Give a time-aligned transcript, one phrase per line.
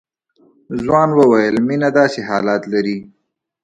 [0.83, 2.97] ځوان وويل مينه داسې حالات لري.